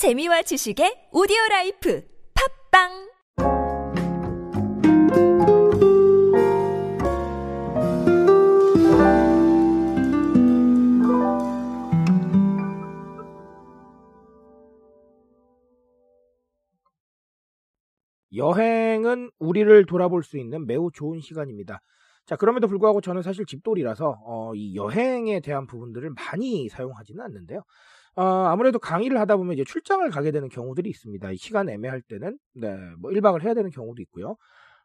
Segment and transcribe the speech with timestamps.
[0.00, 2.02] 재미와 지식의 오디오 라이프
[2.72, 2.88] 팟빵
[18.34, 21.82] 여행은 우리를 돌아볼 수 있는 매우 좋은 시간입니다.
[22.24, 27.64] 자, 그럼에도 불구하고 저는 사실 집돌이라서 어, 이 여행에 대한 부분들을 많이 사용하지는 않는데요.
[28.20, 31.32] 어, 아무래도 강의를 하다 보면 이제 출장을 가게 되는 경우들이 있습니다.
[31.32, 34.36] 이 시간 애매할 때는 네, 뭐 1박을 해야 되는 경우도 있고요.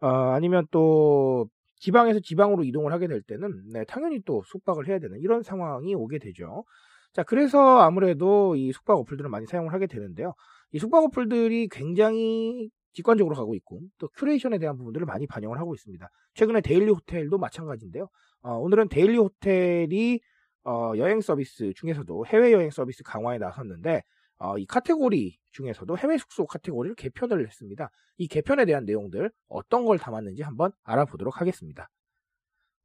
[0.00, 5.16] 어, 아니면 또 지방에서 지방으로 이동을 하게 될 때는 네, 당연히 또 숙박을 해야 되는
[5.20, 6.64] 이런 상황이 오게 되죠.
[7.12, 10.34] 자, 그래서 아무래도 이 숙박 어플들을 많이 사용을 하게 되는데요.
[10.72, 16.04] 이 숙박 어플들이 굉장히 직관적으로 가고 있고 또 큐레이션에 대한 부분들을 많이 반영을 하고 있습니다.
[16.34, 18.08] 최근에 데일리 호텔도 마찬가지인데요.
[18.42, 20.18] 어, 오늘은 데일리 호텔이
[20.64, 24.02] 어, 여행 서비스 중에서도 해외 여행 서비스 강화에 나섰는데
[24.38, 27.90] 어, 이 카테고리 중에서도 해외 숙소 카테고리를 개편을 했습니다.
[28.18, 31.88] 이 개편에 대한 내용들 어떤 걸 담았는지 한번 알아보도록 하겠습니다.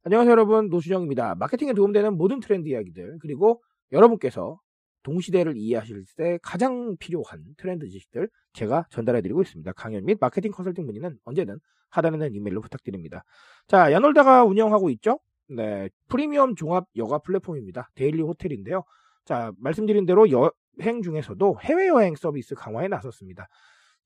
[0.04, 1.34] 안녕하세요 여러분 노준영입니다.
[1.34, 4.60] 마케팅에 도움되는 모든 트렌드 이야기들 그리고 여러분께서
[5.02, 9.72] 동시대를 이해하실 때 가장 필요한 트렌드 지식들 제가 전달해드리고 있습니다.
[9.72, 11.58] 강연 및 마케팅 컨설팅 문의는 언제든
[11.90, 13.24] 하단에 있는 이메일로 부탁드립니다.
[13.68, 15.20] 자, 야놀다가 운영하고 있죠?
[15.48, 17.90] 네, 프리미엄 종합 여가 플랫폼입니다.
[17.94, 18.84] 데일리 호텔인데요.
[19.24, 23.48] 자, 말씀드린 대로 여행 중에서도 해외여행 서비스 강화에 나섰습니다.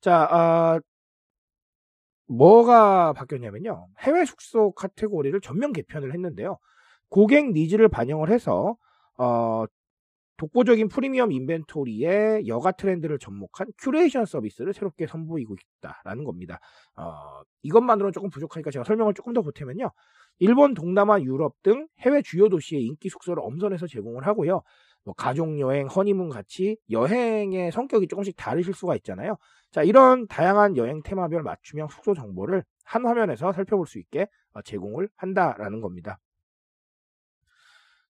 [0.01, 0.79] 자, 아,
[2.27, 3.87] 뭐가 바뀌었냐면요.
[3.99, 6.57] 해외 숙소 카테고리를 전면 개편을 했는데요.
[7.09, 8.77] 고객 니즈를 반영을 해서
[9.17, 9.65] 어,
[10.41, 16.59] 독보적인 프리미엄 인벤토리의 여가 트렌드를 접목한 큐레이션 서비스를 새롭게 선보이고 있다라는 겁니다.
[16.95, 19.91] 어, 이것만으로는 조금 부족하니까 제가 설명을 조금 더 보태면요.
[20.39, 24.63] 일본, 동남아, 유럽 등 해외 주요 도시의 인기 숙소를 엄선해서 제공을 하고요.
[25.03, 29.35] 뭐 가족 여행, 허니문 같이 여행의 성격이 조금씩 다르실 수가 있잖아요.
[29.69, 35.07] 자, 이런 다양한 여행 테마별 맞춤형 숙소 정보를 한 화면에서 살펴볼 수 있게 어, 제공을
[35.17, 36.17] 한다라는 겁니다.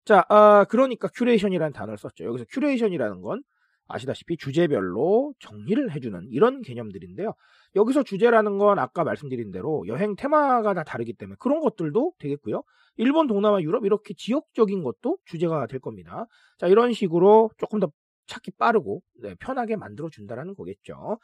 [0.06, 2.23] 자, 아, 그러니까 큐레이션이라는 단어를 썼죠.
[2.25, 3.44] 여기서 큐레이션이라는 건
[3.88, 7.34] 아시다시피 주제별로 정리를 해주는 이런 개념들인데요.
[7.75, 12.63] 여기서 주제라는 건 아까 말씀드린 대로 여행 테마가 다 다르기 때문에 그런 것들도 되겠고요.
[12.97, 16.25] 일본, 동남아, 유럽 이렇게 지역적인 것도 주제가 될 겁니다.
[16.57, 17.91] 자, 이런 식으로 조금 더
[18.28, 21.19] 찾기 빠르고 네, 편하게 만들어 준다라는 거겠죠.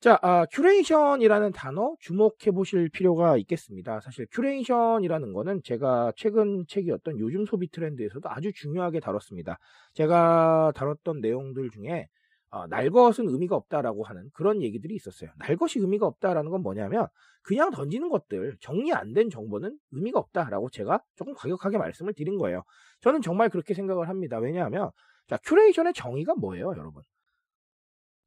[0.00, 4.00] 자, 아, 큐레이션이라는 단어 주목해 보실 필요가 있겠습니다.
[4.00, 9.58] 사실 큐레이션이라는 거는 제가 최근 책이었던 요즘 소비 트렌드에서도 아주 중요하게 다뤘습니다.
[9.94, 12.06] 제가 다뤘던 내용들 중에
[12.50, 15.30] 어, 날 것은 의미가 없다라고 하는 그런 얘기들이 있었어요.
[15.38, 17.08] 날 것이 의미가 없다라는 건 뭐냐면
[17.42, 22.62] 그냥 던지는 것들, 정리 안 된 정보는 의미가 없다라고 제가 조금 과격하게 말씀을 드린 거예요.
[23.00, 24.38] 저는 정말 그렇게 생각을 합니다.
[24.38, 24.90] 왜냐하면
[25.26, 27.02] 자, 큐레이션의 정의가 뭐예요, 여러분?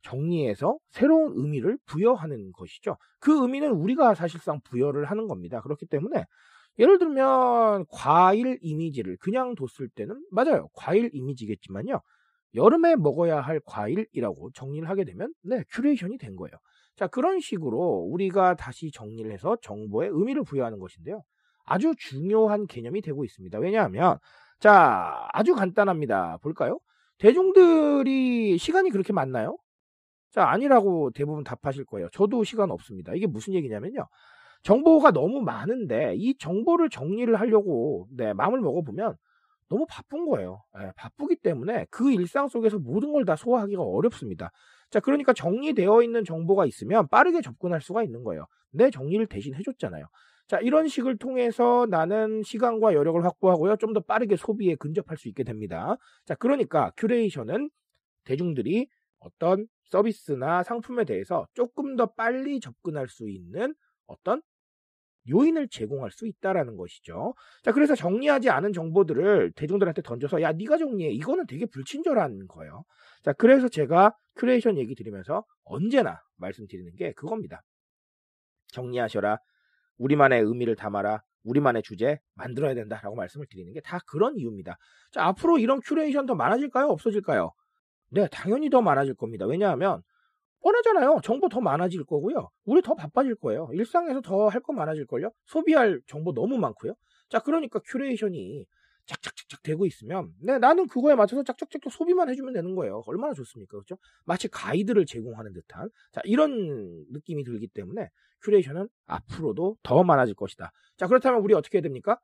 [0.02, 2.98] 정리해서 새로운 의미를 부여하는 것이죠.
[3.20, 5.62] 그 의미는 우리가 사실상 부여를 하는 겁니다.
[5.62, 6.26] 그렇기 때문에
[6.80, 10.70] 예를 들면 과일 이미지를 그냥 뒀을 때는 맞아요.
[10.74, 12.00] 과일 이미지겠지만요.
[12.56, 16.54] 여름에 먹어야 할 과일이라고 정리를 하게 되면 네, 큐레이션이 된 거예요.
[16.96, 21.22] 자, 그런 식으로 우리가 다시 정리를 해서 정보에 의미를 부여하는 것인데요.
[21.66, 23.60] 아주 중요한 개념이 되고 있습니다.
[23.60, 24.18] 왜냐하면
[24.60, 26.38] 자, 아주 간단합니다.
[26.42, 26.80] 볼까요?
[27.20, 29.58] 대중들이 시간이 그렇게 많나요?
[30.32, 32.10] 자, 아니라고 대부분 답하실 거예요.
[32.12, 33.14] 저도 시간 없습니다.
[33.16, 34.08] 이게 무슨 얘기냐면요.
[34.64, 39.16] 정보가 너무 많은데 이 정보를 정리를 하려고 네, 마음을 먹어보면
[39.70, 40.64] 너무 바쁜 거예요.
[40.80, 44.52] 네, 바쁘기 때문에 그 일상 속에서 모든 걸 다 소화하기가 어렵습니다.
[44.92, 48.46] 자, 그러니까 정리되어 있는 정보가 있으면 빠르게 접근할 수가 있는 거예요.
[48.72, 50.06] 내 정리를 대신 해줬잖아요.
[50.48, 53.78] 자, 이런 식을 통해서 나는 시간과 여력을 확보하고요.
[53.78, 55.98] 좀 더 빠르게 소비에 근접할 수 있게 됩니다.
[56.26, 57.70] 자, 그러니까 큐레이션은
[58.26, 58.88] 대중들이
[59.20, 63.76] 어떤 서비스나 상품에 대해서 조금 더 빨리 접근할 수 있는
[64.08, 64.42] 어떤
[65.30, 67.36] 요인을 제공할 수 있다라는 것이죠.
[67.64, 71.12] 자, 그래서 정리하지 않은 정보들을 대중들한테 던져서 야, 네가 정리해.
[71.12, 72.84] 이거는 되게 불친절한 거예요.
[73.24, 77.62] 자, 그래서 제가 큐레이션 얘기 드리면서 언제나 말씀드리는 게 그겁니다.
[78.72, 79.38] 정리하셔라.
[79.98, 81.22] 우리만의 의미를 담아라.
[81.44, 84.78] 우리만의 주제 만들어야 된다라고 말씀을 드리는 게 다 그런 이유입니다.
[85.12, 86.88] 자, 앞으로 이런 큐레이션 더 많아질까요?
[86.88, 87.52] 없어질까요?
[88.12, 89.46] 네, 당연히 더 많아질 겁니다.
[89.46, 90.02] 왜냐하면
[90.62, 91.20] 뻔하잖아요.
[91.24, 92.50] 정보 더 많아질 거고요.
[92.66, 93.70] 우리 더 바빠질 거예요.
[93.74, 95.32] 일상에서 더 할 거 많아질걸요?
[95.46, 96.96] 소비할 정보 너무 많고요.
[97.30, 98.66] 자, 그러니까 큐레이션이
[99.08, 103.02] 짝짝짝짝 되고 있으면 네, 나는 그거에 맞춰서 짝짝짝짝 소비만 해주면 되는 거예요.
[103.08, 103.72] 얼마나 좋습니까?
[103.78, 103.98] 그렇죠?
[104.26, 108.10] 마치 가이드를 제공하는 듯한 자, 이런 느낌이 들기 때문에
[108.44, 110.72] 큐레이션은 앞으로도 더 많아질 것이다.
[110.98, 112.20] 자, 그렇다면 우리 어떻게 해야 됩니까?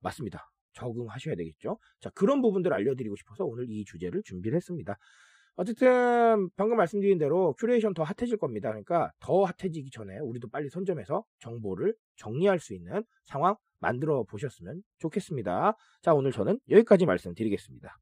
[0.00, 0.50] 맞습니다.
[0.76, 1.78] 적응하셔야 되겠죠.
[2.00, 4.96] 자, 그런 부분들을 알려드리고 싶어서 오늘 이 주제를 준비를 했습니다.
[5.56, 8.68] 어쨌든 방금 말씀드린 대로 큐레이션 더 핫해질 겁니다.
[8.68, 15.74] 그러니까 더 핫해지기 전에 우리도 빨리 선점해서 정보를 정리할 수 있는 상황 만들어 보셨으면 좋겠습니다.
[16.02, 17.96] 자, 오늘 저는 여기까지 말씀드리겠습니다.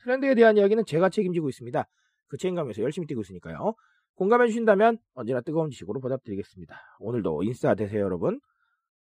[0.00, 1.88] 트렌드에 대한 이야기는 제가 책임지고 있습니다.
[2.26, 3.74] 그 책임감에서 열심히 뛰고 있으니까요.
[4.14, 6.76] 공감해 주신다면 언제나 뜨거운 지식으로 보답드리겠습니다.
[6.98, 8.40] 오늘도 인싸 되세요, 여러분.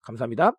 [0.01, 0.55] 감사합니다.